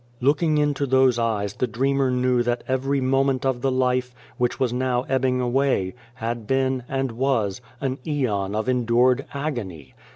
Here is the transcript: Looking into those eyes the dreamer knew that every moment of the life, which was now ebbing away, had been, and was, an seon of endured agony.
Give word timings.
Looking 0.19 0.57
into 0.57 0.87
those 0.87 1.19
eyes 1.19 1.53
the 1.53 1.67
dreamer 1.67 2.09
knew 2.09 2.41
that 2.41 2.63
every 2.67 2.99
moment 2.99 3.45
of 3.45 3.61
the 3.61 3.69
life, 3.69 4.15
which 4.37 4.59
was 4.59 4.73
now 4.73 5.03
ebbing 5.03 5.39
away, 5.39 5.93
had 6.15 6.47
been, 6.47 6.81
and 6.89 7.11
was, 7.11 7.61
an 7.81 7.97
seon 7.97 8.55
of 8.55 8.67
endured 8.67 9.25
agony. 9.35 9.93